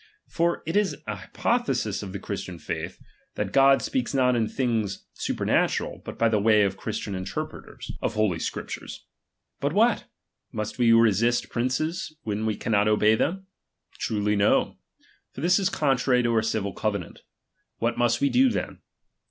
[0.27, 2.99] For it is an hypothesis of the Chris tian faith,
[3.35, 7.91] that God speaks not in things super natural but by the way of Christian interpreters
[7.91, 7.93] I 6lb RELIGION.
[7.93, 9.05] II of holy Scriptures.
[9.59, 10.03] But what r
[10.53, 13.45] Must we resist ■ princes, when we cannot obey them?
[13.99, 14.79] Truly, no;
[15.33, 17.17] for this is contrary to our civil covenaDt.
[17.77, 18.79] What must we do then